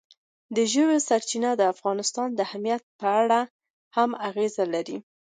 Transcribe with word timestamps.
ژورې 0.71 0.97
سرچینې 1.07 1.51
د 1.57 1.61
افغانستان 1.73 2.27
د 2.33 2.39
امنیت 2.53 2.83
په 2.99 3.07
اړه 3.21 3.39
هم 3.95 4.09
اغېز 4.27 4.55
لري. 4.73 4.97